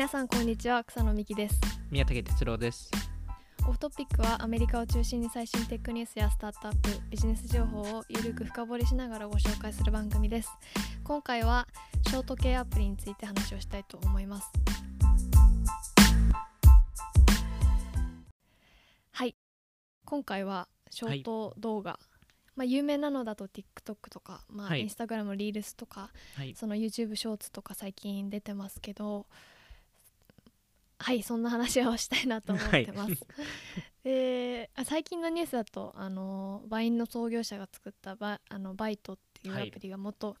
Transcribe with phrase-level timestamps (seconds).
[0.00, 1.60] 皆さんこんにちは草野美希です。
[1.90, 2.90] 宮武哲郎です。
[3.68, 10.48] オフトピックはアメリカを中心に最新テックニュースやスタートアップビジネス情報をゆるく深掘りしながらご紹介する番組です。
[11.04, 11.68] 今回は
[12.08, 14.50] ショート系アプリについて話をしたいと思います。
[19.12, 19.36] はい。
[20.06, 22.00] 今回はショート動画、
[22.56, 24.86] まあ有名なのだと TikTok とか、まあ、はい。
[24.86, 26.54] Instagram のリールスとか、はい。
[26.54, 29.26] その YouTube ショーツとか最近出てますけど
[31.00, 33.26] はいそんな話をしたいなと思ってます。
[34.04, 39.68] であ最近のニュースだとあの Vine の創業者が作ったバあの Byte っていうはい。
[39.68, 40.36] アプリが元、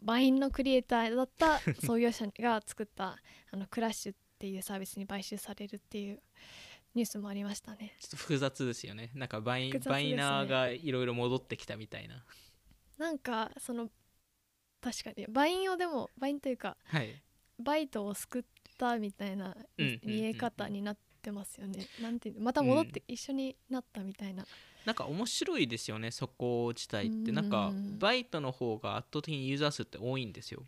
[0.00, 3.18] Vine のクリエイターだった 創業者が作った
[3.50, 6.22] あの Clash っていうサービスに買収されるっていう
[6.94, 7.96] ニュースもありましたね。
[8.00, 9.10] ちょっと複雑ですよね。
[9.14, 9.78] なんかバイ,、ね。
[9.78, 12.24] Viner がいろいろ戻ってきたみたいな。
[12.98, 13.90] なんかその
[14.80, 17.22] 確かにバインをでもバインというかはい。
[17.58, 18.42] バイトを救っ
[18.82, 20.10] たみたいなうんうんうん。
[20.10, 21.86] 見え方になってますよね。
[22.00, 24.44] なんていうのまた戻って一緒になったみたいな。
[24.84, 27.30] なんか面白いですよねそこ自体って。
[27.30, 27.34] うん。
[27.34, 30.64] なんかバイトの方が圧倒的にユーザー数って多いんですよ。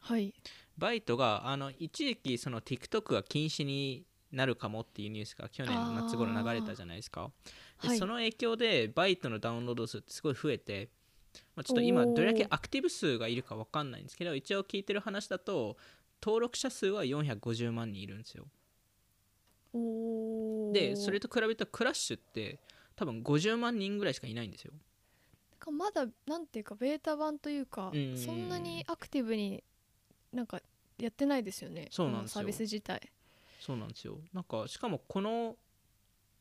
[0.00, 0.34] はい。
[0.76, 7.30] バイトがあの一時期その TikTok が禁止になるかもっていうニュースが去年の夏頃流れたじゃないですか。
[7.82, 7.98] ではい。
[7.98, 10.88] その影響でバイトのダウンロード数ってすごい増えて、
[11.54, 15.76] まあ、ちょっと今どれだけアクティブ数がいるか分かんないんですけど一応聞いてる話だと
[16.24, 18.46] 登録者数は450万人いるんですよ。
[20.72, 22.60] でそれと比べたクラッシュって
[22.96, 24.72] 多分50万人ぐらいしかいないんですよ。
[25.50, 28.16] なんかまだなんていうかベータ版というかうん。
[28.16, 29.62] そんなにアクティブに
[30.32, 30.60] なんか
[30.98, 31.88] やってないですよね。
[31.90, 32.34] そうなんですよ。
[32.34, 33.12] サービス自体。
[33.60, 34.18] そうなんですよ。
[34.32, 35.56] なんかしかもこの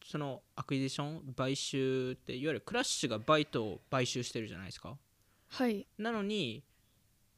[0.06, 4.98] その acquisition 買収っていわゆる Clash が Byte を買収してるじゃないですか。
[5.50, 5.86] はい。
[5.98, 6.64] なのに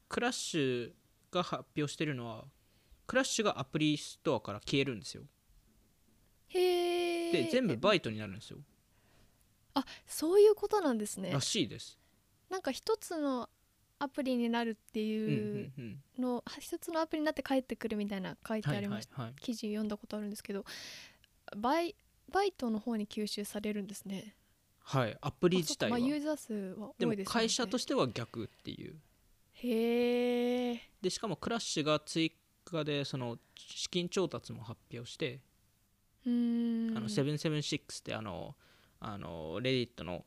[0.08, 0.92] Clash
[1.36, 2.44] が発表してるのは
[3.06, 5.22] Clash が App Store から消えるんですよ。
[6.48, 8.58] へえで全部バイトになるんですよ。
[9.74, 11.30] あそういうことなんですね。
[11.30, 11.98] らしいです。
[12.50, 13.48] なんか一つの
[13.98, 15.72] アプリになるってうんういうん。
[15.78, 16.02] うん
[16.80, 20.64] つのアプリになって帰ってくるみたいな書いてはいありました、はいはい記事読んだことあるんですけど
[21.56, 21.94] バイ
[22.32, 24.34] バイトの方に吸収されるんですね。
[24.80, 25.98] はいアプリ自体は。
[25.98, 27.40] まあ、ユーザー数はでも多いですよね。
[27.40, 28.96] 会社としては逆っていう
[29.62, 32.32] へえでしかもクラッシュが追
[32.64, 35.40] 加でその資金調達も発表して
[36.24, 38.54] あの776ってあの
[39.00, 40.24] あのレディットの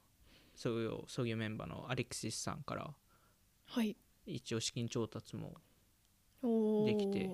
[0.56, 2.90] 創業創業メンバーのアレクシスさんから
[3.68, 3.96] はい。
[4.26, 5.54] 一応資金調達も
[6.86, 7.30] できて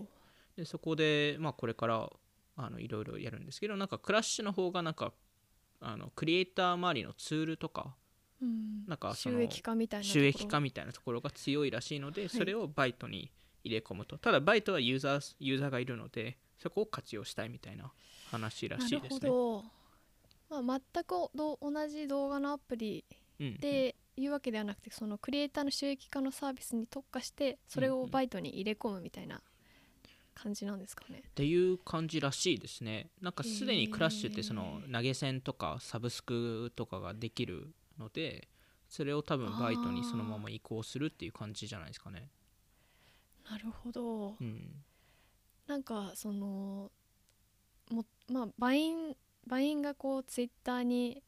[0.55, 2.09] でそこで、まあ、これから
[2.55, 5.11] あのいろいろやるんですけどなんかクラッシュの方がなんか
[5.81, 7.95] あのクリエイター周りのツールとか
[8.41, 8.85] うん。
[8.87, 10.25] なんか収益化みたいな収ろ。
[10.25, 13.31] 益化みたいなところが強いらしいので、それをバイトに
[13.63, 14.17] 入れ込むと。
[14.17, 17.91] ただバイトはユーザーユーザーがいるのでそこを活用したいみたいな
[18.31, 19.19] 話らしいですね。
[19.19, 19.63] なるほ
[20.49, 23.03] ど、まあ、全くど同じ動画のアプリ
[23.39, 23.47] うん。
[23.47, 29.41] うんでいうわけではなくてそのクリエイターの収益化のサービスに特化してそれをバイトに入れ込むみたいな
[30.33, 31.23] 感じなんですかね。
[31.27, 33.09] っていう感じらしいですね。
[33.21, 38.47] なんかすでにクラッシュってその投げ銭とかサブスクとかができるので
[38.87, 42.29] それを多分バイトにそのまま移行するっていう感じじゃないですかね。
[43.49, 44.35] なるほど。
[44.39, 44.83] うん。
[45.67, 46.91] なんかその
[47.89, 49.15] もまあバイン
[49.47, 51.21] Vine がこうツイッターに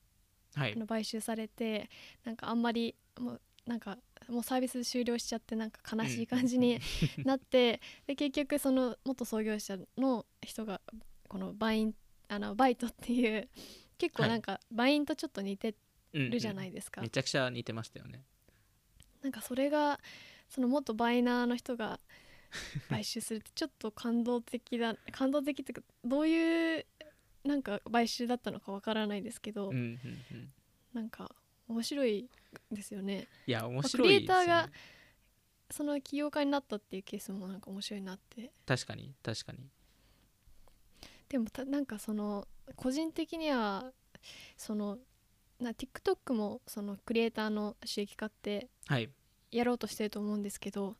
[0.55, 0.73] はい。
[0.75, 1.89] あの買収されて
[2.23, 3.97] なんかあんまりもうなんか
[4.29, 6.79] もうサービス終了しちゃってなんか悲しい感じに
[7.25, 10.81] なって、で結局その元創業者の人が
[11.27, 11.93] この Vine
[12.29, 13.47] あの Byte っていう
[13.97, 15.75] 結構なんか Vine とちょっと似て
[16.17, 18.23] るじゃないいですか、めちゃくちゃ似てましたよね。
[19.21, 19.99] なんかそれが
[20.49, 21.99] その元 Viner の人が
[22.89, 26.85] 買収するってちょっと感動的だ感動的っていうかどういう
[27.43, 29.99] なんか買収だったのかわからないですけど、うんうん
[30.31, 30.53] うん。
[30.93, 31.33] なんか
[31.67, 32.29] 面白い
[32.71, 33.27] ですよね。
[33.45, 34.45] いや面ク白いですよ、ね。
[34.45, 34.69] リエイターが
[35.69, 38.51] その起業家になったっていうケースもなんか面白いなって。
[38.65, 39.59] 確かに確かに。
[41.29, 43.91] でもたなんかその個人的には
[44.55, 44.97] その
[45.59, 49.09] な TikTok もそのクリエイターの収益化ってはい。
[49.51, 50.95] やろうとしてると思うんですけど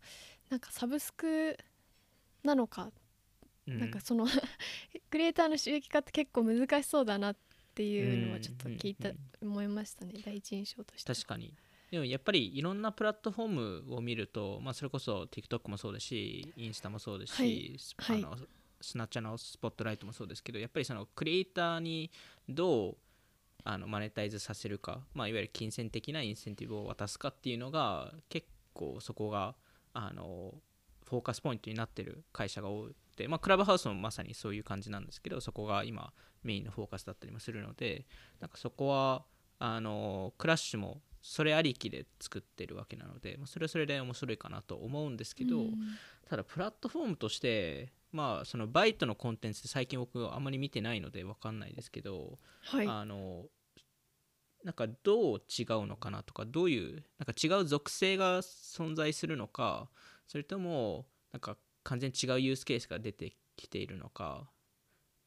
[0.50, 1.58] なんかサブスク
[2.44, 2.90] なのか、
[3.68, 3.80] うん。
[3.80, 4.26] なんかその
[5.10, 7.38] クリエイターの収益化って結構難しそうだなっ
[7.76, 9.12] ていうのはちょっと聞いた、
[9.42, 11.12] 思いましたね第一印象として。
[11.12, 11.54] は確かに。
[11.92, 13.48] でもやっぱりいろんなプラットフォー
[13.84, 17.80] ムを見ると、まあ、それこそ TikTok もそうですしインスタもそうですし、はい。
[17.80, 18.38] スあの
[18.82, 22.12] スナッチャーのスポットライトもそうですけどやっぱりそのクリエイターに
[22.48, 22.98] どう
[23.70, 29.56] あのマネタイズさせるか、まあ、いわゆる金銭的なインセンティブを渡すかっていうのが結構そこが
[29.94, 30.54] あの
[31.04, 38.06] フォーカスポイントになってる会社が多くて、まあ、クラブハウスもまさにそういう感じなんですけどそこが今メインのフォーカスだったりもするので
[38.40, 39.26] なんかそこは
[39.60, 45.74] あのクラッシュもそれありきで作ってるわけなので、まあ、それはそれで面白いかなと思うんですけど、うん。
[46.30, 52.88] ただプラットフォームとしてまあそのバイトのコンテンツって最近僕あんまり見てないので分かんないですけど、はい。
[52.88, 53.46] あの
[54.68, 59.88] なんかどう違うのかなとかどういうなんか違う属性が存在するのか
[60.28, 64.50] それともなんか完全に違うユースケースが出てきているのか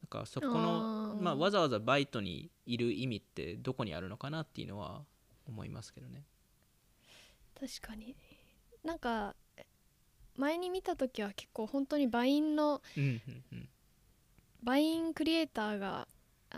[0.03, 5.01] なんかそこのまあ、わざわざバイトにいる意味ってどこにあるのかなっていうのは
[5.47, 6.23] 思いますけどね。
[7.59, 8.15] 確かに。
[8.83, 9.35] なんか
[10.37, 13.69] 前に見た時は結構本当にバインのうんうんうん。
[14.61, 16.07] バインクリエイターが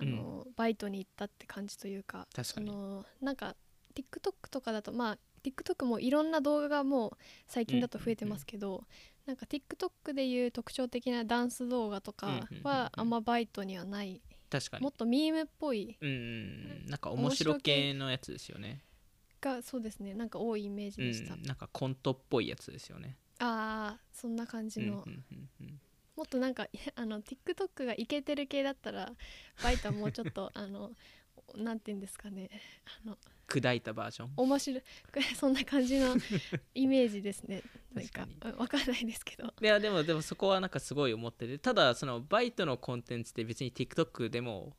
[0.02, 3.56] あの、バイトに行ったって感じというか確かのなんか
[3.96, 7.12] TikTok とかだとまあ TikTok もいろんな動画がもう
[7.48, 8.86] 最近だと増えてますけど、
[9.26, 12.64] なんか TikTok でいう特徴的なダンス動画とかうんうんうんうん。
[12.64, 14.84] はあんまバイトにはない、確かに。
[14.84, 16.20] もっとミームっぽいうんうんう
[16.88, 16.90] ん。
[16.90, 18.84] なんか面白系のやつですよね。
[19.42, 20.14] がそうですね。
[20.14, 23.18] なんか多いイメージうんでした、なんかコントっぽいやつですよね。
[23.40, 25.82] ああそんな感じの、うんうんうんうん
[26.16, 29.12] もっとなんかあの TikTok がイケてる系だったら
[29.64, 30.92] バイトはもうちょっと あの
[31.56, 32.50] なんて言うんですかね
[33.04, 33.18] あの
[33.48, 34.32] 砕いたバージョン？
[34.38, 34.84] 面白い
[35.36, 36.16] そんな感じの
[36.74, 37.62] イメージですね。
[37.94, 39.54] なんか確かうんわかんないですけど。
[39.62, 44.76] いやでもでもそこはなんかすごい思っててただそのバイトのコンテンツって別に TikTok でも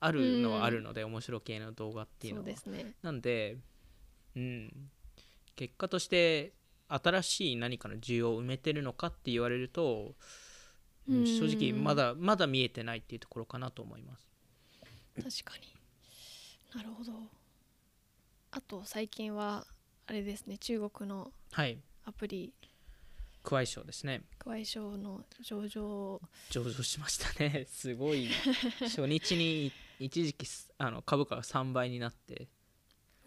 [0.00, 2.94] あるのはあるので、面白系の動画っていうそうのはですね。
[3.02, 3.56] なんで
[4.36, 4.90] うん。
[5.56, 6.52] 結果として
[6.88, 10.14] 新しい何かの需要を埋めてるのかって言われると、
[11.06, 14.26] 正直まだまだ見えてないっていうところかなと思います。
[15.16, 15.74] 確かに。
[16.74, 17.12] なるほど。
[18.50, 19.66] あと最近は
[20.06, 20.58] あれですね。
[20.58, 21.78] 中国のはい。
[22.04, 22.52] アプリ。
[23.42, 24.22] クワイショーですね。
[24.38, 26.20] クワイ賞の上場
[26.50, 27.66] 上場しましたね。
[27.70, 28.28] すごい。
[28.80, 32.48] 初日に一時期すあの株価が3倍になって。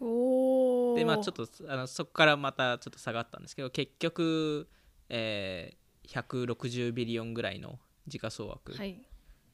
[0.00, 4.68] おおでまあちょっとあのそこからまたちょっと下がったんですけど結局、
[5.08, 9.00] えー160ビリオンぐらいの時価総額、はい。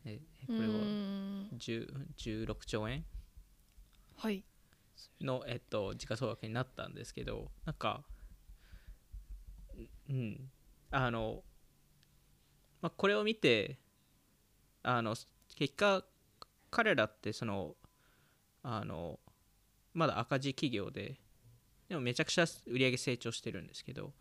[0.04, 1.58] えうこれはーん。
[1.58, 3.04] 10 16兆円？
[4.16, 4.44] はい。
[5.20, 8.04] の、えっと、時価総額になったんですけどなんか
[10.08, 10.50] うん。
[10.90, 11.42] あの、
[12.80, 13.78] まあ、これを見て
[14.82, 15.16] あの
[15.56, 16.04] 結果
[16.70, 17.74] 彼らってその
[18.62, 19.18] あの
[19.92, 21.18] まだ赤字企業で
[21.88, 24.12] でもめちゃくちゃ売り上げ成長してるんですけど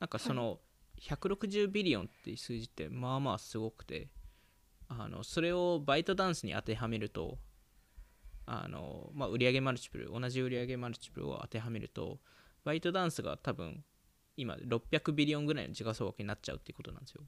[0.00, 0.58] なんかその
[1.00, 4.08] 160ビリオンっていう数字ってまあまあすごくて
[4.88, 7.38] あのそれをバイトダンスに当てはめると
[8.46, 12.18] あの、まあ、売上マルチプル同じ売上マルチプルを当てはめると
[12.64, 13.84] バイトダンスが多分
[14.36, 17.22] 今600ビリオンぐらいの時価総額になっちゃうっていうことなんですよ、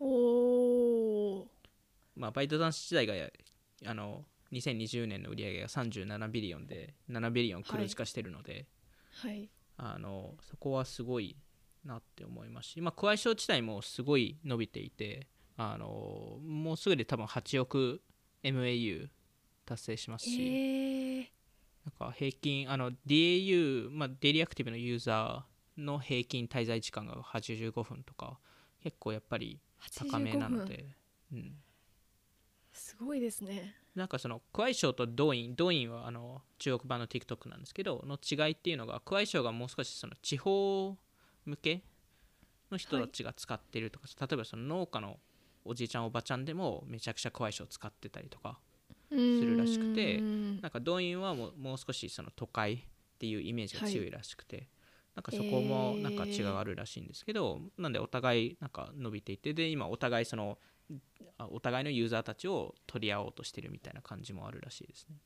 [0.00, 0.06] お
[1.42, 1.46] お
[2.16, 3.30] まあ、バイトダンス自体が
[3.86, 8.66] あの2020年の売上が37ビリオンで7ビリオン黒字化してるので、
[9.22, 9.48] はい。
[9.82, 11.36] あのそこはすごい
[11.84, 18.00] なって思いますし、まあ、クワイショー自体もすごい伸びていてあのもうすぐで多分8億
[18.42, 19.08] MAU
[19.66, 21.24] 達成しますし、えー、
[21.84, 28.38] なんか平均あの DAU、まあ、 daily active のユーザーの平均滞在時間が85分とか
[28.82, 29.60] 結構やっぱり
[29.96, 30.68] 高めなの85分。
[30.68, 30.86] で、
[31.32, 31.54] うん、
[32.72, 33.76] すごいですね。
[33.94, 40.96] なんかその Kuaishou と Douyin、Douyin はあの中国版の TikTok なんですけどの違いっていうのが Kuaishou がもう少しその地方
[41.50, 41.82] 向け
[42.70, 45.18] の人たちが使ってるとか、例えばその農家の
[45.64, 48.58] おじいちゃんおばちゃんでもめちゃくちゃ Kuaishou 使ってたりとか
[49.10, 50.60] するらしくてん。
[50.60, 52.78] なんかドインはもうもう少しその都会っ
[53.18, 54.68] ていうイメージが強いらしくて、
[55.14, 60.58] なんかそこもなんか違いがあるらしいんですけど、なんでお互いなんか伸びていてで今お互いその
[61.36, 65.16] あお互いのユーザーたちを取り合おうとしてるみたいな感じもあるらしいですね。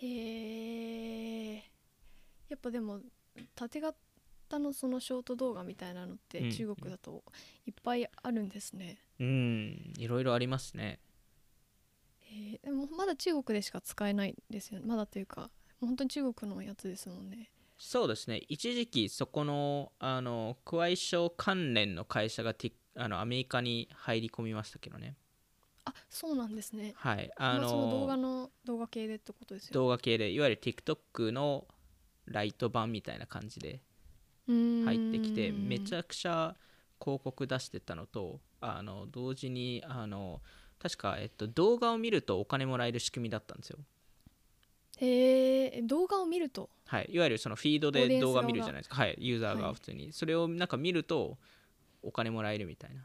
[0.00, 1.64] へえ
[2.48, 3.00] やっぱでも
[3.54, 3.98] 縦型
[4.58, 6.18] のそのショート動画みたいなのっうん。
[6.28, 7.24] て中国だと
[7.66, 11.00] いっぱいあるんですね、うん、いろいろありますね。
[12.20, 14.86] へえでもまだ中国でしか使えないんですよね。
[14.86, 15.50] まだというか
[15.80, 17.50] 本当に中国のやつですもんね。
[17.78, 18.42] そうですね。
[18.48, 25.16] 一時期そこのあのクワイショー関連の会社がティあのアメリカに入り込みましたけどね。
[25.84, 26.92] あそうなんですね。
[26.96, 27.30] はい。
[27.36, 31.66] あの動画のの動画系でってことですよ動画系でいわゆる TikTok の
[32.26, 33.80] ライト版みたいな感じで
[34.48, 36.56] 入入ってきてめちゃゃくちゃ
[37.00, 40.40] 広告出してたのとあの同時にあの
[40.80, 43.78] 確か、えっと、動画を見るとお金もらえる仕組みだったんですよ。
[45.00, 46.70] へえ動画を見ると？
[46.86, 49.62] はい、いわゆるそのフィードで動画見るじゃないですか、はい、ユーザーはい。
[49.62, 51.36] が普通に、それをなんか見ると
[52.02, 53.02] お金もらえるみたいな。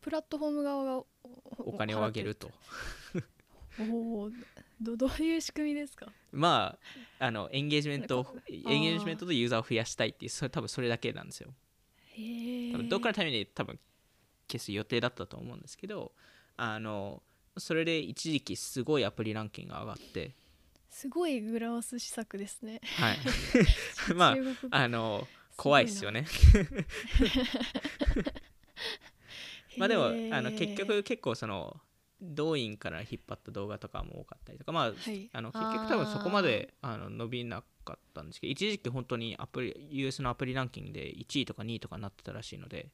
[0.00, 1.06] プラットフォーム側がお
[1.58, 2.50] お金をあげると。
[3.78, 4.30] お
[4.82, 6.06] ど どういう仕組みですか？
[6.32, 6.78] ま
[7.18, 11.54] ああのエンゲージメントエンゲージメントとユーザーを増やしたいっていうそれ多分それだけなんですよ。
[12.72, 13.78] 多分どっかのために多分
[14.50, 16.12] 消す予定だったと思うんですけど
[16.56, 17.22] あの
[17.56, 20.34] それで一時期すごいアプリランキングが上がって。
[20.90, 22.78] すごいグラオス施策ですね。
[22.98, 23.18] はい。
[24.14, 24.36] ま
[24.70, 26.26] ああの怖いですよね。
[29.78, 31.80] まあでもあの結局結構その
[32.22, 35.28] 動員から引っ張った動画とかも多かったりとかまあはい。
[35.32, 42.88] あの結局多分そこまであの伸びなかったんですけど一時期本当にアプリ US のアプリランキングで1位とか2位とかになってたらしいので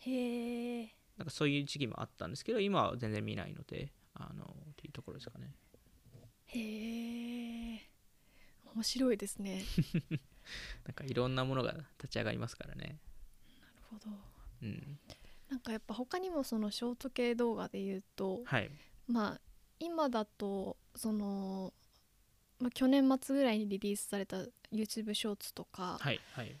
[0.00, 5.50] へえなんかそういう時期もあったんですけど今は全然見ないのであのっていうところですかね。
[6.46, 6.58] へ
[7.74, 7.80] え
[8.74, 9.62] 面白いですね。
[10.84, 12.98] なんかいろんなものが立ち上がりますからね。
[13.60, 14.10] なるほど。
[14.62, 14.98] うん
[15.50, 18.70] なんかやっぱ他にもそのショート系動画で言うとはい。
[19.08, 19.40] まあ
[19.78, 21.72] 今だとその、
[22.58, 24.38] まあ、去年末ぐらいにリリースされた
[24.72, 26.56] YouTube ショーツとか、はいはい。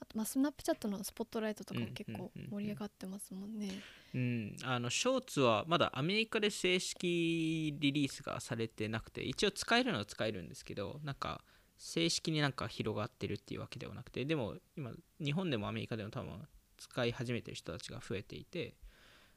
[0.00, 3.70] あとまあスナップチャットのスポットライトとか結構盛り上がってますもんね。
[4.14, 11.42] うん、あのショーツはまだアメリカで正式リリースがされてなくて一応使えるのは使えるんですけどなんか
[11.76, 16.40] 正式になんか広がってるっていうわけではなくてでも今日本でもアメリカでも多分
[16.78, 18.74] 使い始めてる人たちが増えていて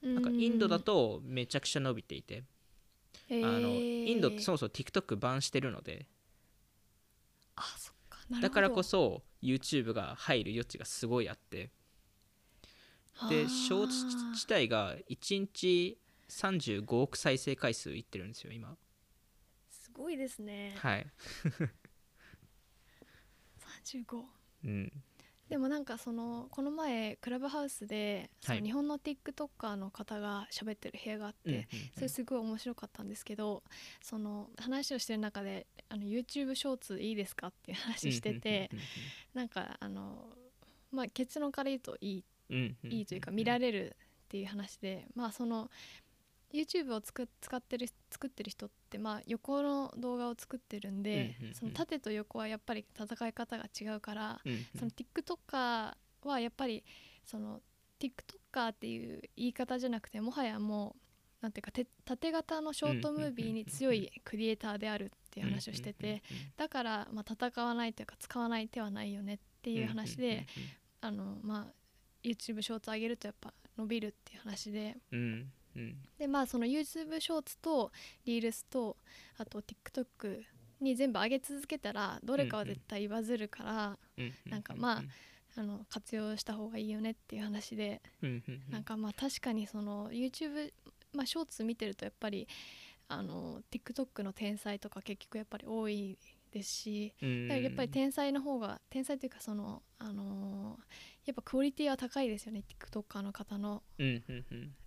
[0.01, 2.43] なんかインドだとめちゃくちゃ伸びていて
[3.29, 6.07] あのーインドってそもそも TikTok バンしてるので
[7.55, 8.19] あそっか。
[8.41, 11.69] だからこそ YouTube が入る余地がすごいあって
[13.29, 15.97] でショーツ自体が1日
[16.29, 18.75] 35億再生回数いってるんですよ今。
[19.69, 20.75] すごいですね。
[20.79, 21.05] はい、
[23.85, 24.23] 35
[24.63, 24.91] うん、
[25.51, 28.63] でもなんかそのこの前クラブハウスで、そのはい。
[28.63, 33.61] 日本の TikToker の方が喋ってる部屋があって、うんうんうんそれすごい面白かったんですけど
[34.01, 38.71] その話をしてる中であの YouTube ショーツいいですかっていう話してて、
[39.33, 40.29] なんかあの
[40.89, 42.93] まあ結論から言うといいうんうんうん。
[42.93, 45.69] いいというか見られるっていう話でまあその
[46.53, 51.55] YouTube をつく使ってる作ってる人ってまあ横の動画を作ってるんで、うんうんうん。
[51.55, 54.65] その縦と横はやっぱり戦い方が違うから、うんうん。
[54.77, 55.93] その TikToker
[56.23, 56.83] はやっぱり
[57.25, 57.61] その
[57.99, 61.01] TikToker っていう言い方じゃなくてもはやもう
[61.41, 66.21] なんていうかて縦型のショートムービーに強いクリエイターであるっていう話をしてて
[66.55, 70.45] だからまあ戦わないというか使わない手はないよねっていう話で
[71.01, 71.73] あのまあ
[72.23, 75.51] YouTube ショーツ上げるとやっぱ伸びるっていう話でうん
[76.17, 77.91] でまあその YouTube ショーツと
[78.25, 78.97] リールスと
[79.37, 80.41] あと TikTok
[80.79, 85.03] に全部上げ続けたらどれかは絶対バズるから、うんなんかまあ
[85.57, 88.71] あの活用した方がいいよねっていう話で、うんうんうん。
[88.71, 90.71] なんかまあ確かにその YouTube、
[91.13, 92.47] まあ、ショーツ見てるとやっぱり
[93.09, 96.17] あの TikTok の天才とか結局やっぱり多い
[96.51, 100.77] ですしやっぱり天才の方が天才というかそのあの
[101.25, 103.83] やっぱクオリティは高いですよね TikToker の方の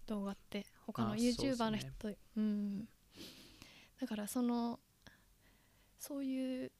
[0.06, 1.88] 動画って他の YouTuber の人
[2.36, 2.88] うん。
[4.00, 4.80] だからその
[5.98, 6.72] そういう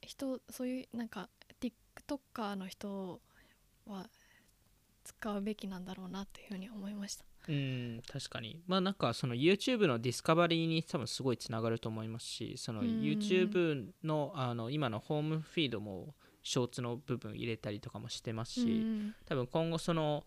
[0.00, 1.28] 人そういうなんか
[1.60, 3.20] TikToker の人
[3.86, 4.08] は
[5.04, 7.24] 使うべきなんだろうなっていうふうに思いました。
[7.48, 8.62] うん確かに。
[8.66, 12.86] まあなんかその YouTube のディスカバリーに多分すごいつながると思いますしそのうん。
[13.00, 19.14] YouTube のあの今のホームフィードもショーツの部分入れたりとかもしてますし、うん。
[19.26, 20.24] 多分今後その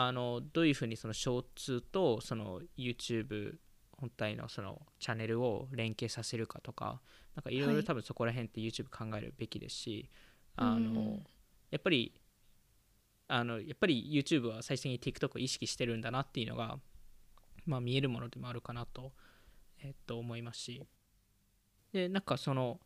[0.00, 3.56] あのどういうふうにそのショーツとその YouTube
[3.90, 7.00] 本体のそのチャンネルを連携させるかとか
[7.34, 7.76] なんかいろいはい。
[7.78, 10.08] ろ多分そこら辺って YouTube 考えるべきですし、
[10.54, 11.26] あのうん。
[11.72, 12.14] やっぱり
[13.26, 16.78] あのやっぱり YouTube は最終的に TikTok を意識してるんだなっていうのが、
[17.66, 19.12] まあ、見えるものでもあるかなと,、
[19.82, 20.86] えっと思いますし。
[21.92, 22.78] でなんかその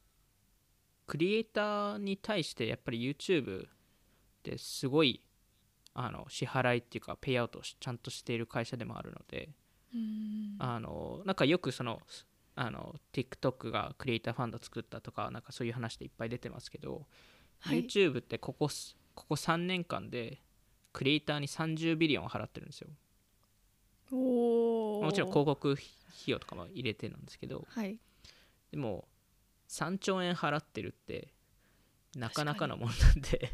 [1.06, 3.68] クリエイターに対してやっぱり YouTube っ
[4.42, 5.20] てすごい
[5.94, 9.50] あの支払いっていうかペイアウトをしちゃんとしている会社でもあるので
[9.94, 10.56] うん。
[10.58, 12.00] あのなんかよくその
[12.54, 17.06] あの TikTok がクリエイターファンド作ったとかなんかそういう話でいっぱい出てますけど、
[17.60, 17.84] はい。
[17.84, 20.42] YouTube ってここすここ3年間で
[20.92, 22.88] クリエイターに30ビリオン払ってるんですよ。
[24.10, 25.84] もちろん広告費
[26.26, 27.98] 用とかも入れてなんですけどはい。
[28.70, 29.08] でも
[29.68, 31.32] 3兆円払ってるって
[32.14, 33.52] なかなかのものなんで、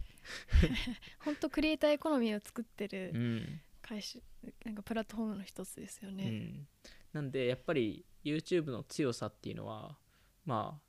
[1.21, 3.61] 本当クリエイターエコノミーを作ってうるん。
[3.81, 4.19] 会社
[4.65, 6.67] なんかプラットフォームの一つですようね、ん、
[7.13, 9.97] なんでやっぱり YouTube の強さっていうのは
[10.45, 10.81] まあ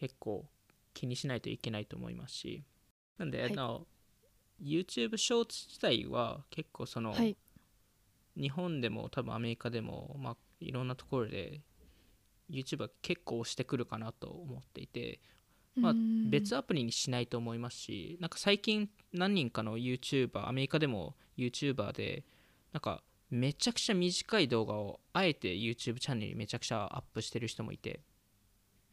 [0.00, 0.46] 結構
[0.94, 2.64] 気にしないといけないと思いますし。
[3.18, 3.52] なんで、はい。
[3.52, 3.86] あの
[4.60, 7.36] YouTube ショーツ自体は結構その、はい。
[8.36, 11.60] 日本でも多分アメリカでも、まあ、いろんなところで
[12.48, 15.20] YouTube は結構押してくるかなと思っていて、
[15.80, 22.24] まあうん別アプリにしないと思いますしなんか最近何人かの YouTuber アメリカでも YouTuber で
[22.72, 28.00] なんかめちゃくちゃ短い動画をあえて YouTube チャンネルにめちゃくちゃアップしてる人もいて。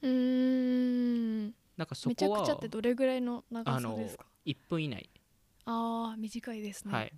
[0.02, 1.54] うーん。
[1.78, 5.10] なんかそめちゃこはくちゃってどれぐらいの長あのさですか？1分以内、
[5.66, 7.14] ああ短いですね、はい。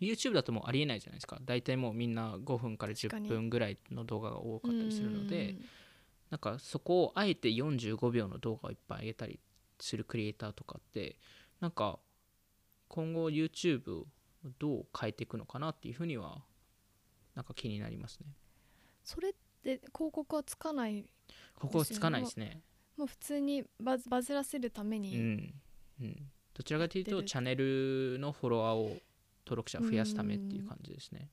[0.00, 1.38] YouTube だともうありえないじゃないですか。
[1.44, 5.64] 大体もうみんな5分から10確かに分ぐらいの動画が多かったりするのでうん
[6.32, 9.38] なんかそこをあえて45秒の動画をいっぱい上げたり
[9.78, 11.18] するクリエイターとかって
[11.60, 11.98] なんか
[12.88, 14.06] 今後 YouTube を
[14.58, 16.38] どう変えていくのかなっていうふうには
[17.34, 18.28] なんか気になりますね。
[19.04, 21.04] それって広告はつかない
[21.54, 22.62] ここはつかないですね。
[22.96, 25.54] もう普通にバズバズらせるためうに、ん、
[26.00, 26.16] うん、
[26.54, 28.84] どちらかというとチャンネルのフォロワーを
[29.44, 31.28] 登録者を増やすためっていう感じですね。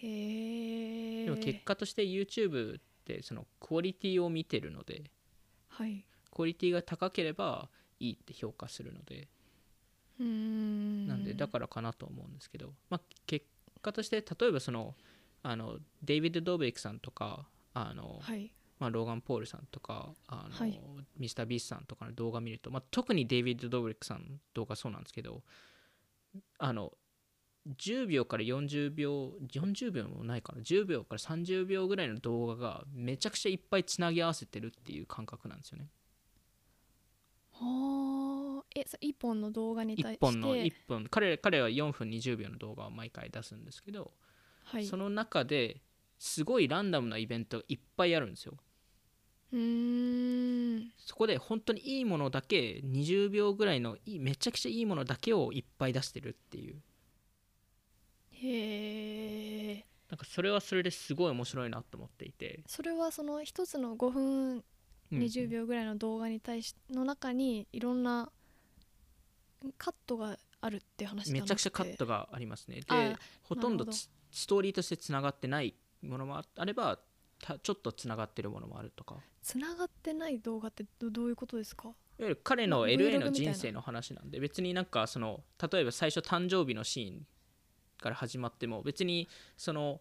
[0.00, 5.10] へえでも結果として YouTube ってそのクオリティを見てるので
[5.68, 6.04] はい。
[6.30, 7.68] クオリティが高ければ
[8.00, 9.28] いいって評価するので。
[10.20, 11.06] うーん。
[11.06, 13.46] なんでだからかなと思うんですけど、まあ、結
[13.80, 14.94] 果として例えばその
[15.42, 18.52] あのデイビッド・ドーベリックさんとかあの、はい。
[18.78, 20.80] まあ、ローガン・ポールさんとかあの、はい。
[21.16, 25.42] ミスター・ビースさんとかの動画見ると、まあ、特にデイビッド・ドーベリックさんの動画そうなんですけど
[26.58, 26.92] あの
[27.76, 30.62] 10秒から40秒40秒もないかな。
[30.62, 35.88] 10秒から30秒ぐらいの動画がめちゃくちゃいっぱいつなぎ合わせてるっていう感覚なんですよね。
[37.52, 38.64] はあ。
[38.74, 44.12] えそ一本の動画に対して？1本の1分彼彼は4分20秒の動画を毎回出すんですけど、
[44.64, 44.86] はい。
[44.86, 45.80] その中で
[46.18, 48.54] すごいランダムなイベントがいっぱいあるんですよ。
[49.52, 50.92] うーん。
[50.98, 56.82] そこで本当にいいものだけ20秒ぐらいのいいめちゃくちゃいいものだけをいっぱい出してるっていう
[58.42, 64.64] へえなんかそれはそれですごい面白いなと思っていて、それはその一つの5分
[65.10, 65.20] うん。
[65.20, 68.30] 20秒ぐらいの動画に対しの中にいろんな
[69.78, 72.76] カットがあるって話めちゃくちゃカットがありますね。
[72.76, 76.98] であほとんどスストーリーとしてつながってないものもああれば
[77.40, 79.16] たちょっとつながってるものもあるとか。
[79.42, 81.88] つながってない動画ってどどういうことですか？
[81.88, 87.26] いわゆる彼のまあ LA の人生の話なんで別になんかその例えば最初誕生日のシーン
[88.00, 90.00] から始まっても別にその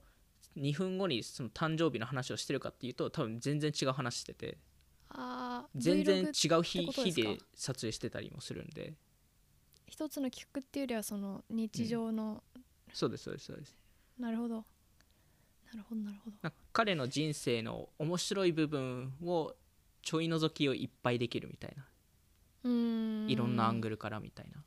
[0.57, 4.57] 2分後にその誕生日の話をしてるかっていうと多分全然違う話してて
[5.75, 8.93] 全然違う日日で撮影してたりもするんで
[9.87, 12.43] 一つの企画っていうよりはその日常の、
[12.93, 13.77] そうですそうですそうです。
[14.19, 14.55] なるほど。
[14.55, 14.63] な
[15.77, 16.37] るほどなるほど。
[16.73, 19.55] 彼の人生の面白い部分を
[20.01, 21.85] ちょい覗きをいっぱいできるみたいな。
[22.63, 23.29] うーん。
[23.29, 24.61] いろんなアングルからみたいな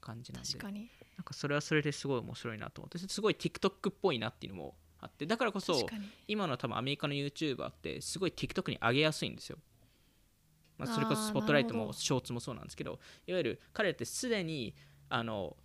[0.00, 0.48] 感じなんで。
[0.48, 5.86] 確かになんかそれはそれですごい面白いなと思ってすごい TikTok っぽいなっていうのもあってだからこそ
[6.28, 9.58] 今の多分アメリカの YouTuber ってすごい TikTok に上げやすいんですよ、
[10.78, 14.74] まあ、それこそスポットライトもショーツもそうなんですけどいわゆる彼らってすでに
[15.08, 15.56] あの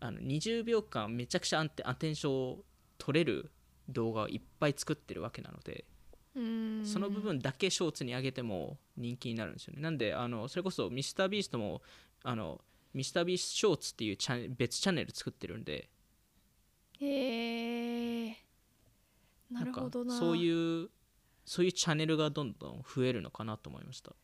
[0.00, 2.58] あの20秒間めちゃくちゃアンテアテンションを
[2.98, 3.50] 取れる
[3.88, 5.84] 動画をいっぱい作ってるわけなので
[6.84, 9.82] その部分だけショーツに上げても人気になるんですよね。
[9.82, 11.82] なんであのそれこそミスタービーストも
[12.22, 12.60] あの
[12.94, 15.88] ミスタービーショーツっていうチャ別チャンネル作ってるんで。
[17.00, 18.36] へえ
[19.50, 20.18] なるほどな。
[20.18, 20.90] そういう
[21.44, 24.14] そういうチャンネルがどんどん増えるのかなと思いました、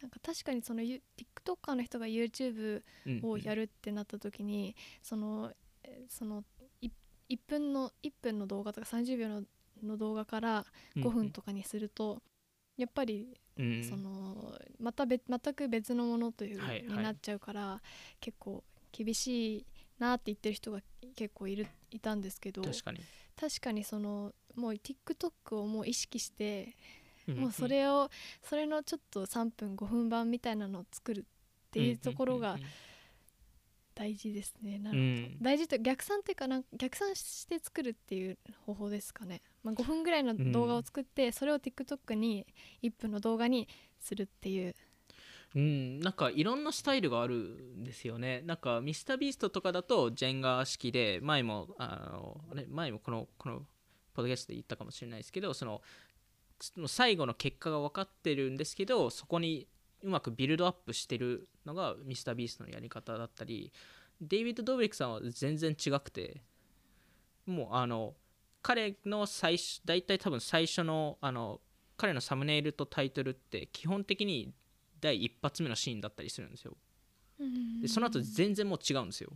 [0.00, 3.30] なんか確かにそのユ TikToker の人が YouTube うんうん。
[3.30, 6.44] をやるってなった時に、そのえーその
[6.80, 6.88] い
[7.28, 9.42] 1分の1分の動画とか30秒の
[9.82, 10.64] の動画から
[10.96, 12.22] 5分とかにすると、
[12.76, 16.82] やっぱりうんうんそのまた別全く別のものという、はいはい。
[16.82, 17.80] になっちゃうから
[18.20, 19.66] 結構厳しい
[19.98, 20.80] なって言ってる人が
[21.16, 23.00] 結構いるいたんですけど確かに、
[23.38, 26.74] 確かにそのもう TikTok をもう意識して、
[27.28, 28.10] んんもうそれを
[28.42, 31.24] それのちょっと3分5分版みたいなのを作るっ
[31.70, 32.60] ていうところがうん
[33.94, 34.78] 大事ですね。
[34.78, 35.10] なうるほど。
[35.36, 35.42] ん。
[35.42, 42.46] 大事と逆算っていうかな逆算して作るっていう方法ですかね、まあ、5分ぐらいの動画を作って、それを TikTok に
[42.82, 43.68] 1分の動画に
[44.00, 44.74] するっていう。
[45.54, 48.42] うん、なんかいろんなスタイルがあるんですよね。
[48.44, 53.62] なんかミスタービーストとかだとジェンガー式で前もあのあれ前もこのこの
[54.14, 55.80] ポッドキャストで言ったかもしれないですけどその
[56.60, 59.68] その最後の結果が分かってるんですけどそこに
[60.04, 63.72] うまくビルドアップしてるのがミスタービーストのやり方だったり
[64.20, 66.42] デイビッド・ドーベリックさんは全然違くて
[67.46, 68.14] もうあの
[68.62, 71.60] 彼の最初大体多分最初のあの
[71.96, 74.52] 彼のサムネイルとタイトルって基本的に
[75.00, 76.76] 第一発目のシーンだったりするんですよ。
[77.38, 77.80] うん。
[77.82, 79.30] でその後全然もう違うんですよ。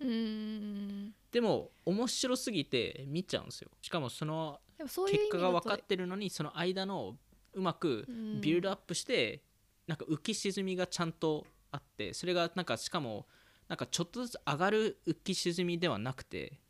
[0.00, 1.14] うん。
[1.30, 3.70] でも面白すぎて見ちゃうんですよ。
[3.82, 7.16] しかもその結果が分かってるのにその間の
[7.52, 8.40] うまくうん。
[8.40, 9.42] ビルドアップして
[9.86, 13.26] なんか浮き沈みがちゃんとあってそれがなんかしかも
[13.68, 16.60] なんかちょっとずつ上がる浮き沈みではなくて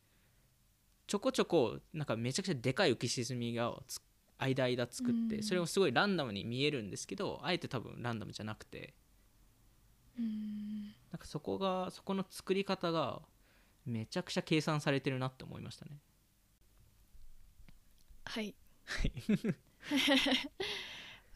[1.07, 4.00] ちょこちょこなんかめちゃくちゃでかい浮き沈みがつ
[4.38, 5.42] 間間作ってうん。
[5.42, 8.94] それもすごいランダムに見えるんですけどあえて多分ランダムじゃなくて。
[10.18, 10.94] うん。
[11.11, 13.22] なんかそこがそこの作り方が
[13.85, 16.00] めちゃくちゃ計算されてるなって思いましたね。
[18.24, 18.55] はい。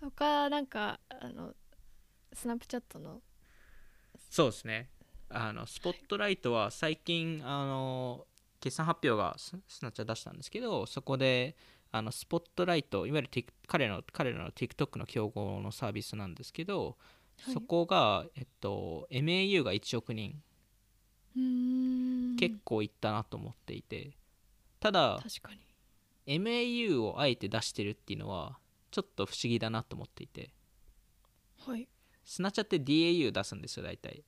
[0.00, 1.54] 他なんかあの
[2.32, 3.20] スナップチャットの？
[4.30, 4.90] そうですね。
[5.28, 8.26] あのスポットライトは最近あの
[8.60, 11.56] 決算発表がススナッチャー出したんですけどそこで
[11.92, 13.30] あのスポットライトいわゆる
[13.66, 16.96] 彼の彼らの TikTok の競合のサービスなんですけど、
[17.42, 17.54] はい。
[17.54, 20.40] そこが、えっと、MAU が1億人。
[21.36, 22.36] うん。
[22.36, 24.10] 結構いったなと思っていて。
[24.78, 25.60] ただ確かに。
[26.38, 28.58] MAU をあえて出してるっていうのは
[28.90, 30.50] ちょっと不思議だなと思っていて。
[31.66, 31.88] はい
[32.24, 34.24] スナチャって DAU 出すんですよ大体。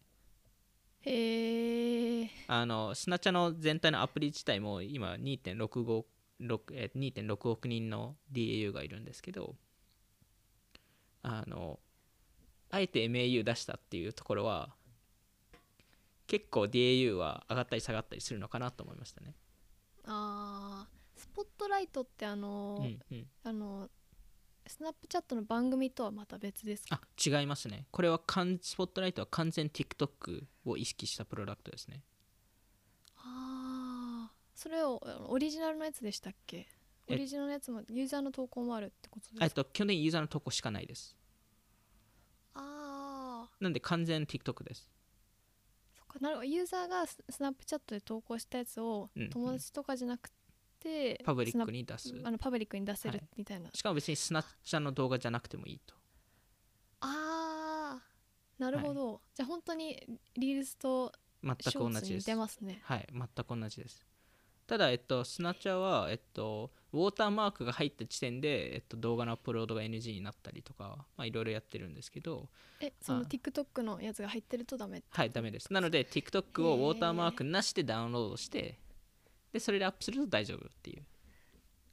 [1.02, 6.05] へえあのスナチャの全体のアプリ自体も今2.65
[6.40, 9.57] 6えー2.6億人の DAU がいるんですけど
[11.22, 11.81] あの
[12.70, 14.74] あえて MAU 出したっていうところは
[16.26, 19.35] 結構 DAU は上がったり下がったりするのかなと思いましたね。
[20.05, 21.02] あー。
[21.22, 23.88] スポットライトってあの、うんうん、あの
[24.66, 27.01] スナップチャットの番組とはまた別ですか？
[27.03, 27.87] あ違いますね。
[27.90, 32.03] これはかんスポットライトは完全 TikTok を意識したプロダクトですね。
[33.16, 36.68] ああそれをオリジナルのやつでしたっけ？
[37.09, 39.64] えオリジナルのやつもユーザーの投稿もあるってことえっですか？
[39.64, 41.16] と基本的にユーザーの投稿しかないです。
[42.55, 44.90] ああなんで完全 TikTok です。
[45.96, 50.31] そっかなるほどユーザーがススナップチャットで投稿したやつを友達とかじゃなく
[50.82, 52.14] て、パブリックに出す。
[52.24, 55.94] あのパブリックに出せるはいみたいな、しかも別にスナッチャの動画じゃなくてもいいと。
[57.00, 58.02] ああ
[58.58, 60.02] なるほど、じゃあ本当に
[60.36, 62.26] リールスと全く同じです。
[62.26, 64.06] 出ますねはい、全く同じです。
[64.66, 72.48] ただ、えっと、スナッチャーは、えっと、ウォーターマークが入った時点で、えっと、動画のアップロードが NG になったりとか、まあ、いろいろやってるんですけど、
[72.80, 75.72] えそのあ TikTok のやつが入ってるとダメはい、ダメです。
[75.72, 78.78] なので、TikTok を watermark なしでダウンロードして、
[79.52, 81.02] で、それでアップすると大丈夫っていう。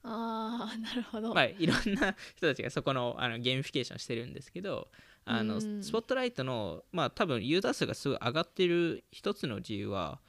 [0.01, 4.87] ああなるほど、まあ、いろんな人たちがそこのあの gamification してるんですけど、
[5.25, 5.83] あのうん。
[5.83, 10.19] Spotlight の、まあ、多分ユーザー数がすごい上がってる一つの理由は、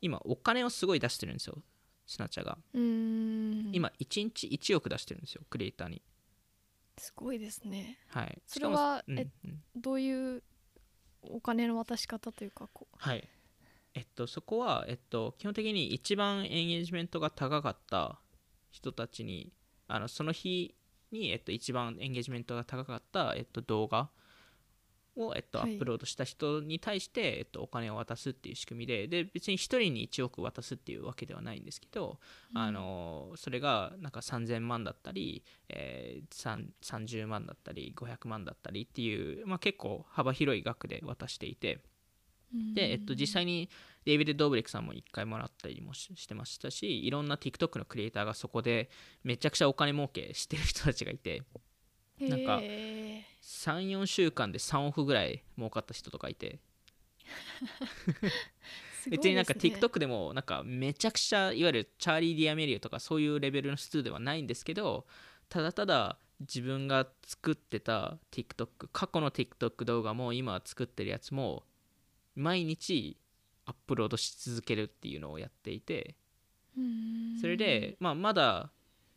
[0.00, 1.62] 今、お金をすごい出してるんですよ、
[2.06, 2.58] スナッチャーが。
[2.74, 3.70] うーん。
[3.72, 6.02] 今1日1億出してるんですよクリエイターに。
[6.98, 7.98] すごいですね。
[8.08, 8.42] はい。
[8.46, 9.62] それはうんえうん。
[9.76, 10.42] どういう
[11.22, 12.96] お金の渡し方というかこう。
[12.98, 13.28] はい
[13.94, 18.18] えっとそこはえっと基本的に一番エンゲージメントが高かった
[18.70, 19.52] 人たちに
[19.88, 20.74] あのその日
[21.10, 24.10] に、えっと、一番エンゲージメントが高かった、えっと、動画
[25.14, 25.72] を、えっと、アはい。
[25.76, 32.18] ップロードした人に対して、えっと、お金を渡すっていう仕組みでで別に1人に1億渡すっていうわけではないんですけど、
[32.54, 41.80] あのそれがなんか3000万だったり、えー、3 30万だったり500万だったりっていう、まあ、結構幅広い額で渡していて
[42.74, 43.68] で、えっと、実際に
[44.04, 48.90] デイビッド・ドーブリックさんも1回もらったりもししてましたしいろんな TikTok のクリエイターがそこで
[49.22, 51.42] めちゃくちゃお金儲けしてる人たちがいて
[52.20, 56.58] なんかへ34週間で3億ぐらい儲かった人とかいて。
[59.10, 65.06] 別になんか TikTok でもなんかめちゃくちゃいわゆるチャーリー・ディアメリューとかそういうレベルの数ではないんですけど
[65.48, 71.64] ただただ自分が作ってた TikTok 過去の TikTok 動画も今作ってるやつも
[72.34, 73.16] 毎日
[73.66, 76.16] アップロードし続けるっていうのをやっていて
[77.40, 78.70] それで、まあ、まだ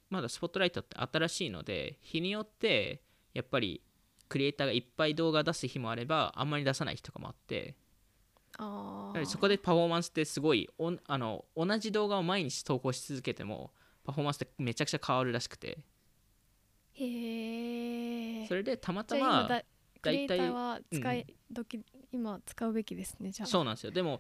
[0.10, 3.02] まだスポットライトって新しいので日によって
[3.34, 3.82] やっぱり
[4.30, 7.76] クリエイターがいっぱい動画出す日もあればあんまり出さない日とかもあって
[9.26, 13.72] そこでパフォーマンスってすごいおんあの同じ動画を毎日投稿し続けても
[14.04, 15.80] パフォーマンスってめちゃくちゃ変わるらしくて。
[16.98, 19.50] へえそれでたまたま
[20.06, 23.48] 大体は使い時、今使うべきですねじゃあ。
[23.48, 23.92] そうなんですよ。
[23.92, 24.20] でも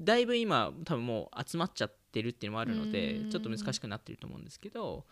[0.00, 3.30] だいぶ今多分もう集まっちゃってるっていうのもあるのでうん。
[3.30, 5.04] ちょっと難しくなってると思うんですけど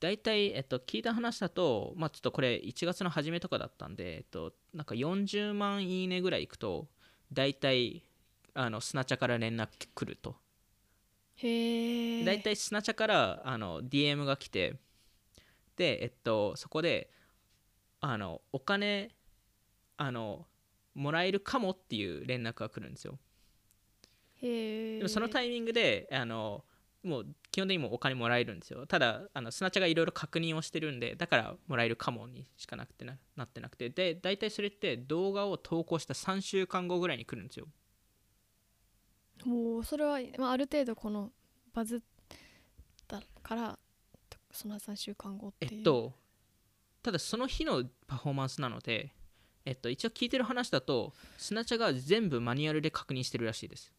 [0.00, 6.88] 大体、えっと、聞いた話だと、まあ、ちょっとこれ1月の初めとかだったんで、えっと、なんか40万いいねぐらいいくと
[7.32, 8.02] 大体
[8.54, 10.36] あのスナチャから連絡来ると。
[11.36, 14.76] へえ大体スナチャからあの DM が来て
[15.76, 17.10] で、えっと、そこで
[18.00, 19.10] あのお金
[19.96, 20.46] あの
[20.94, 23.18] もらえるかもっていう連絡が来るんですよ。
[24.42, 24.98] へえ。
[24.98, 26.64] でもそのタイミングであの
[27.02, 28.86] もう基本的にもうお金もらえるんですよ。
[28.86, 33.90] ただあのスナチャがいろいろ確認をしてるんでだからもらえるかもにしかなくてななってなくて。
[33.90, 37.66] で大体それって動画を投稿した3週間後ぐらいに来るんですよ。
[39.44, 41.32] もうそれは、まあ、ある程度この
[41.72, 42.00] バズっ
[43.06, 43.78] たから
[44.52, 45.78] その3週間後っていう。
[45.78, 46.14] えっと
[47.02, 49.12] ただその日のパフォーマンスなので
[49.64, 53.92] えっと一応聞いてる話だとスナチャが全部マニュアルで確認してるらしいです。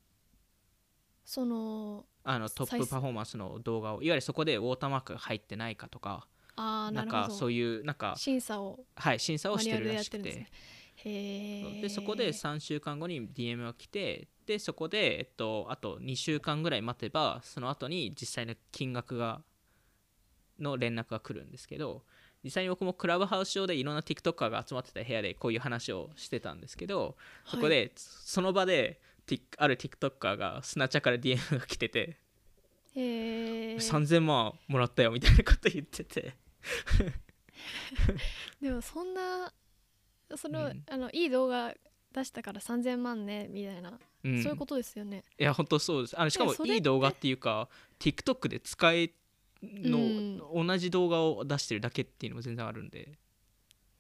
[1.26, 7.34] そのあのトップパフォーマンスの動画をいわゆるそこでウォーターマークが入ってないかとかああなんるほど。
[7.34, 8.80] そういうなんか審査を。
[8.96, 10.24] はい審査をしてるらしくて。
[10.24, 11.90] ですね。
[11.90, 19.42] そこで3週間後に DM が来てでそこで、えっと、あと2週間ぐらい待てばその後に実際の金額が
[20.60, 22.04] の連絡が来るんですけど
[22.46, 29.02] 実際に僕もクラブハウス上でいろんな TikToker が集まってた部屋でこういう話をしてたんですけどそこで、その場で
[29.58, 32.18] ある TikToker がスナチャから DM が来てて、
[32.96, 36.36] へえ3000万もらったよみたいなこと言ってて。
[38.62, 39.52] でもそんな
[40.36, 40.84] その、うん。
[40.88, 41.74] あのいい動画
[42.14, 44.44] 出したから3000万ねみたいな、うん。
[44.44, 45.24] そういうことですよね。
[45.40, 46.20] いや本当そうです。
[46.20, 49.10] あのしかもいい動画っていうか TikTok で使え
[49.74, 53.18] の、同じ動画を出してるだけっていうのも全然あるんで。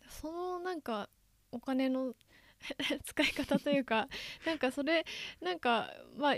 [0.10, 1.10] そのなんか
[1.52, 2.16] お金の
[3.04, 4.08] 使い方というか
[4.46, 5.06] なんかそれ
[5.42, 6.36] なんか、まあ、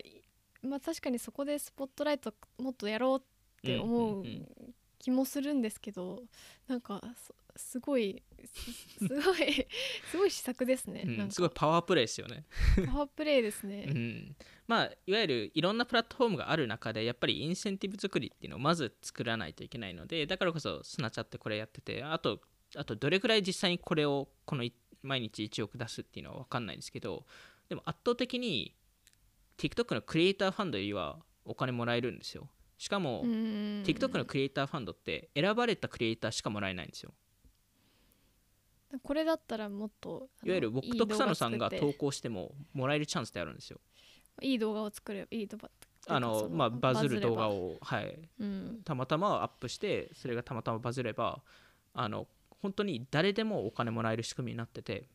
[0.61, 6.23] まあ確かにそこでスポットライトもっとやろうって思ううんうんうん気もするんですけど
[6.67, 9.67] なんかそすごいすすごい
[10.11, 12.45] すごい施策ですね、うんすごいパワープレイですよね、
[12.85, 14.35] パワープレイですうね、 ん、
[14.67, 22.41] まあいわゆるいろんなプラットフォームがある中でやっぱりインセンティブ作りっていうのをまず作らないといけないのでだからこそスナチャってこれやっててあと
[22.75, 27.25] あとどれくらい実際にこれをこのい毎日1億出すっていうのは分かんないんですけど
[27.69, 28.75] でも圧倒的に
[29.57, 32.47] TikTok のクリエイターファンドよりはお金もらえるんですよ。
[32.77, 33.29] しかも、うん。
[33.85, 37.11] TikTok のクリエイターファンドって選ばれたクリエイターしかもらえないんですよ。
[39.03, 43.81] これだったらもっといわゆる僕と草野さんが投稿してももらえるチャンスってあるんですよ
[44.41, 45.69] いい動画を作ればいい動画
[46.09, 48.17] あのまあバズる動画を、をはい。
[48.39, 51.41] うん、たまたまアップしてそれがたまたまバズれば
[51.93, 52.27] あの
[52.61, 55.07] 本当に誰でもお金もらえる仕組みになってて。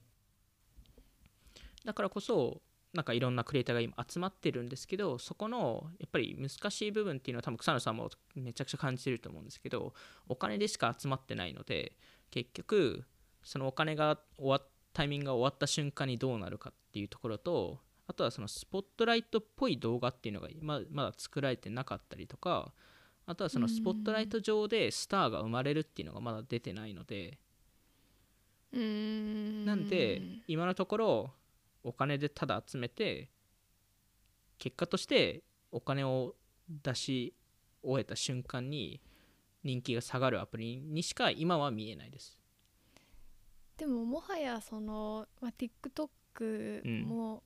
[1.85, 9.95] だからこそなんかいろんなクリエイターが今集まってるんですけどそこのやっぱり難しい部分っていうのは多分草野さんもめちゃくちゃ感じてると思うんですけど
[10.29, 11.97] お金でしか集まってないので
[12.31, 13.05] 結局
[13.43, 22.73] そのお金が終わっタイミングが終わった瞬間にどうなるかっていうところとあとはそのスポットライトっぽい動画っていうのがままだ作られてなかったりとか
[23.27, 27.38] あとはそのスポットライト上でスターが生まれるっていうのがまだ出てないので。
[28.73, 29.65] うーん。
[29.65, 31.31] なんで今のところ
[31.85, 33.29] お金でただ集めて
[34.59, 36.35] 結果としてお金を
[36.69, 37.35] 出し
[37.83, 39.01] 終えた瞬間に
[39.65, 42.38] 人気が下がるアプリにしか今は見えないです。
[43.77, 47.43] でももはやその、まあ、TikTok も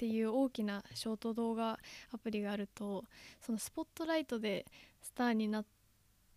[0.00, 1.78] っていう大きなショート動画
[2.10, 3.04] アプリがあると
[3.44, 4.64] そのスポットライトで
[5.02, 5.64] スターになっ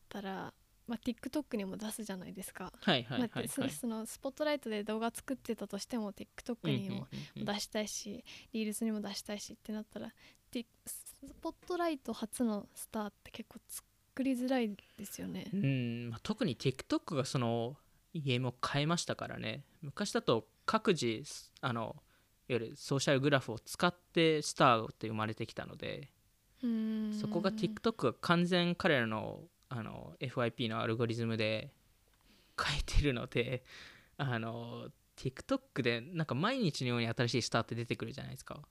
[0.10, 0.54] たら、
[0.86, 2.74] まあ、TikTok にも出すじゃないですか。
[2.82, 10.12] はいはいまあはいはいそそのスポットライトで動画作ってたとしても TikTok にもうんうんうん出したいし、リールスにも出したいしってなったら
[10.52, 15.46] スポットライト初のスターって結構作りづらいですよね。
[15.54, 17.78] うんまあ、特に TikTok がその
[18.14, 21.24] ゲームを変えましたからね昔だと各自
[21.62, 21.96] あの
[22.50, 26.10] いわゆるソーシャルグラフを使ってスターって生まれてきたので
[27.20, 31.72] そこが TikTok が完全彼らのあの FYP のアルゴリズムで
[32.62, 33.64] 変えてるので
[34.18, 38.62] あの TikTok でなんか毎日のように新しいスターって出てくるじゃないですか。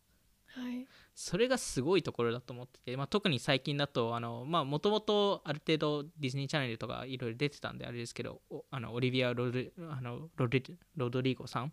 [0.54, 0.86] はい。
[1.14, 10.64] それがすごいところだと思ってて、まあ、特に最近だともともとある程度ディズニーチャンネルとかいろいろ出てたんであれですけどおあのオリビアロドリあのロドリ
[10.96, 11.72] ロドリゴさん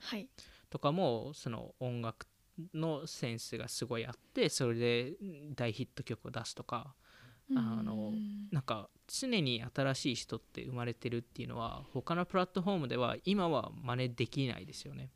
[0.00, 0.28] はい
[0.70, 2.26] とかもその音楽
[2.74, 5.12] のセンスがすごいあってそれで
[5.54, 6.94] 大ヒット曲を出すとか
[7.54, 15.10] あのうんなんか常に新しい人って生まれてるっていうのは他のプラットフォームでは今は真似できないですよね。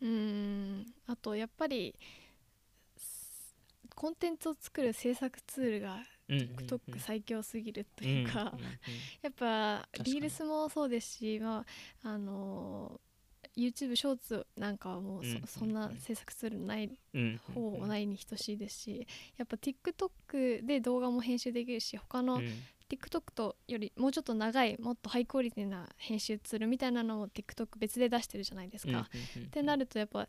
[0.00, 0.86] うーん。
[1.06, 1.94] あとやっぱり
[2.96, 3.56] す
[3.94, 8.52] コンテンツを作る制作ツールが TikTok 最強すぎるというか、
[9.22, 11.64] やっぱリールスもそうですし、ま
[12.04, 13.00] ああの
[13.56, 22.50] YouTube ショーツなんかはもうそ,、うんうんうんそんな制作ツールないうんうんほぼないに等しいですしやっぱ TikTok で動画も編集できるし他のうん。
[22.88, 28.92] TikTok とよりもうちょっと長いもっとハイクオリティな編集ツールみたいなのを TikTok 別で出してるじゃないですか。
[28.92, 29.06] うんうんっ
[29.38, 29.50] うん。
[29.50, 30.28] てなるとやっぱ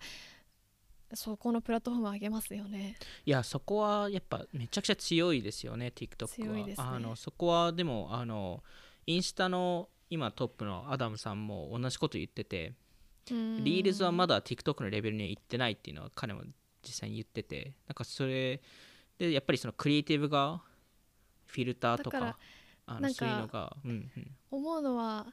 [1.13, 2.97] そこのプラットフォーム上げますよね。
[3.27, 6.27] いやそこはやっぱめちゃくちゃ強いですよね TikTok は。
[6.29, 6.87] 強いですね。
[6.87, 8.63] あのそこはでもあの
[9.05, 12.73] インスタの今トップのアダムさんも同じこと言ってて
[13.33, 16.43] Reels はまだだ TikTok のレベルには行ってないっていうのは彼も
[16.83, 18.61] 実際に言っててなんかそれ
[19.17, 20.61] でやっぱりそのクリエイティブが
[21.45, 22.37] フィルターとだか
[22.85, 24.31] あのそういうのがうんうん。
[24.51, 25.27] 思うのは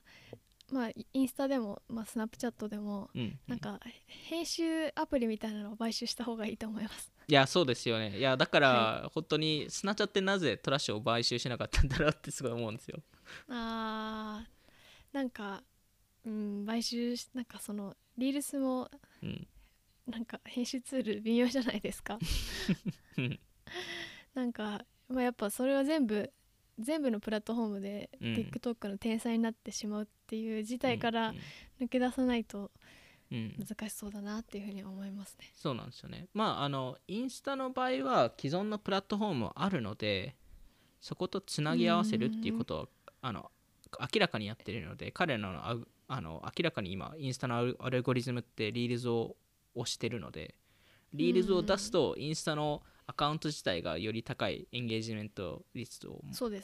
[0.73, 3.39] まあインスタでも、まあ、スナップチャットでもうんうん。
[3.47, 7.13] なんか編集アプリみたいなのを買収した方がいいと思います。
[7.27, 8.19] いやそうですよね。
[8.19, 12.99] いやだから、は本当にスナチャってなぜ Trash を買収しなかったんだろうってすごい思うんですよ。
[13.49, 14.55] あー
[15.15, 15.63] なんか、
[16.27, 18.91] うん、買収しなんかそのリールスも
[19.23, 19.47] うん。
[20.07, 22.19] なんか編集ツール微妙じゃないですか。
[23.17, 23.41] うん。
[24.35, 26.31] なんか、まあ、やっぱそれは全部
[26.79, 28.35] 全部のプラットフォームでうん。
[28.35, 31.35] TikTok の天才になってしまうっていう事態から
[31.81, 32.65] 抜け出さないとうん。
[32.65, 32.75] うんうん
[33.59, 35.51] 難しそうだなっていうふうに思いますね。
[35.55, 36.29] そうなんですよね。
[36.35, 40.37] まああのインスタの場合は既存のプラットフォームもあるので
[41.01, 42.89] そことつなぎ合わせるっていうことを
[43.23, 43.51] あの
[44.01, 49.37] 明らかにやってるので彼らのああの明らかに今インスタのアルゴリズムって Reels を
[49.75, 50.55] 押してるので
[51.13, 56.21] Reels を出すとインスタのアカウント自体がより高いエンゲージメント率を。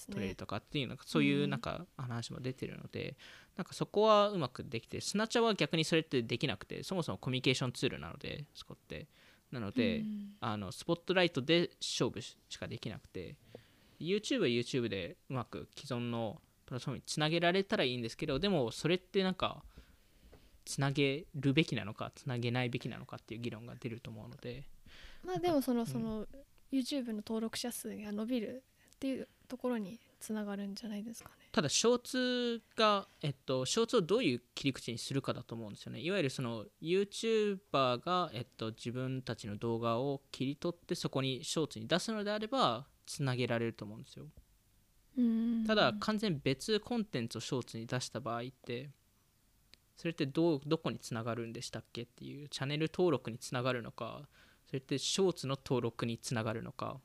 [0.07, 3.16] 取れるとかっていうなんかそういうなんか話も出てるので、
[3.57, 9.07] なんかそこはうまくできてスナチャは逆にそれってできなくてそもそもコミュニケーションツールなのでそこって
[9.53, 13.37] なので、うんあのスポットライトで勝負ししかできなくて
[14.00, 16.40] YouTube は YouTube でうまく既存の
[16.71, 19.63] プラットフォームにつなげられたらいいんですけどでもそれってなんか
[20.65, 24.63] つなげるべきなのかつなげないべきなのかっていう議論が出ると思うので。
[25.27, 25.87] まあでもそのん。
[25.87, 26.27] その
[26.73, 28.63] YouTube の登録者数が伸びる
[28.95, 31.35] っていうところにつながるんじゃないですかね。
[31.51, 36.01] ただショーツが、えっと、ショーツをどういう切り口にするかだと思うんですよね。
[36.01, 44.25] いわゆるその YouTuber が、えっと、自分たちの動画を切り取ってそこにショーツに出すのであればつなげられると思うんですよ。
[44.25, 44.33] うん
[45.67, 48.91] ただ完全別コンテンツをショーツに出した場合って
[49.97, 54.23] それってどうどこにつながるんでしたっけっていうチャンネル登録につながるのか
[54.67, 56.99] それってショーツの登録につながるのか。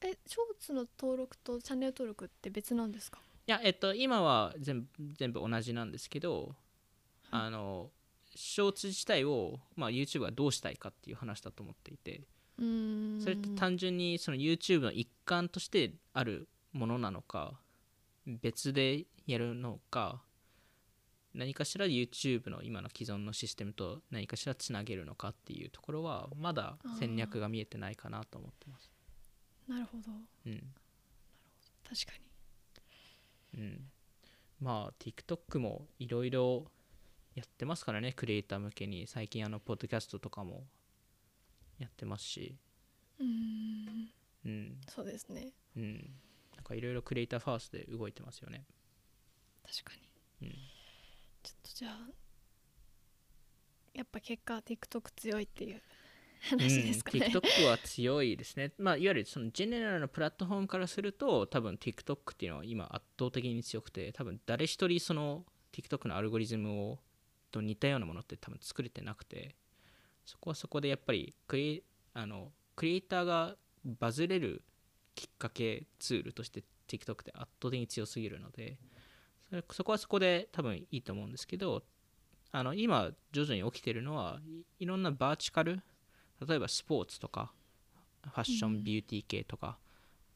[0.00, 3.20] えショーツの登録とチャンネル登録って別なんですか？
[3.46, 6.54] いやえっと今は全部全部同じなんですけど、
[7.30, 7.90] あの
[8.34, 12.22] ショーツ自体を、まあ、YouTube がどうしたいかっていう話だと思っていて。
[12.56, 17.54] それって単純にその YouTube の一環としてあるものなのか
[18.26, 20.22] 別でやるのか
[21.34, 28.90] 何かしら YouTube の今の既存のシステムと何かしらつなげるのかっていうところはまだ戦略が見えてないかなと思ってます。
[29.68, 30.12] なるほど。
[30.46, 30.62] うん。
[31.88, 32.12] 確か
[33.54, 33.60] に。
[33.60, 33.80] うん、
[34.60, 36.66] まあ TikTok もいろいろ
[37.34, 39.06] やってますからねクリエイター向けに。
[39.06, 40.64] 最近あのポッドキャストとかも
[41.78, 42.56] やってますし。
[43.18, 44.08] うーん。
[44.44, 44.80] うん。
[44.88, 45.52] そうですね。
[45.76, 46.10] うん
[46.56, 48.64] なんかいろいろクリエイターファーストで動いてますよね。
[49.64, 49.92] 確か
[50.40, 50.54] に、うん。
[51.42, 52.24] ちょっとじゃあ
[53.94, 55.80] やっぱ結果 TikTok 強いっていう
[56.50, 66.98] 話ですかね、うん、TikTok は強いですね、まあ、いわゆるそのジェネラルのプラットフォームからすると多分 TikTok っていうのは今圧倒的に強くて多分誰一人その TikTok のアルゴリズムを
[67.50, 69.54] と似たようなものって多分作れてなくて
[70.24, 71.82] そこはそこでやっぱりクリエ
[72.14, 74.62] あのクリエイターがバズれる
[75.14, 78.78] きっかけツールとして TikTok って圧倒的に強すぎるので
[79.48, 81.82] それそこはそこで多分いいと思うんですけど
[82.52, 84.40] あの今徐々に起きてるのは
[84.78, 85.80] いいろんなバーチカル
[86.46, 87.52] 例えばスポーツとか
[88.22, 89.78] ファッションビューティー系とか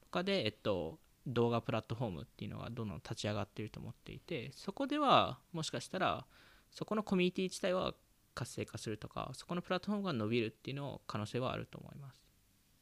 [0.01, 6.27] とかで、えっと、動画プラットフォームっていうのがどんどん立ち上がっていると思っていてそこではもしかしたら
[6.71, 7.95] そこのコミュニティ自体は
[8.35, 12.23] 活性化するとかそこのプラットフォームが伸びるっていうの可能性はあると思います。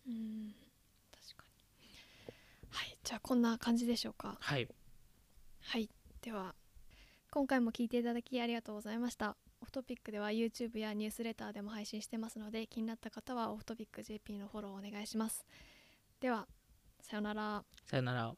[0.09, 0.66] うん
[2.77, 4.37] はいじゃあこんな感じでしょうか。
[4.39, 4.69] はい。
[5.63, 5.89] はい
[6.21, 6.55] では
[7.31, 9.35] 今回も聞いていただきありがとうございました。
[9.63, 15.47] オフトピックでは YouTube やニュースレターでも配信してますので気になった方はオフトピック JP のフォローお願いします。
[16.21, 16.47] では
[17.01, 17.65] さようなら。
[17.87, 18.35] さよなら